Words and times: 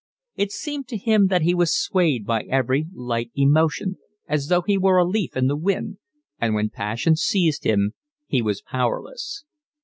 It 0.35 0.51
seemed 0.51 0.87
to 0.87 0.97
him 0.97 1.27
that 1.27 1.43
he 1.43 1.53
was 1.53 1.77
swayed 1.77 2.25
by 2.25 2.41
every 2.49 2.87
light 2.91 3.29
emotion, 3.35 3.99
as 4.27 4.47
though 4.47 4.63
he 4.65 4.75
were 4.75 4.97
a 4.97 5.05
leaf 5.05 5.37
in 5.37 5.45
the 5.45 5.55
wind, 5.55 5.99
and 6.39 6.55
when 6.55 6.71
passion 6.71 7.15
seized 7.15 7.65
him 7.65 7.93
he 8.25 8.41
was 8.41 8.63
powerless. 8.63 9.45